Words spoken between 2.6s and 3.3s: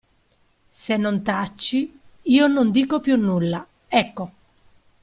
dico più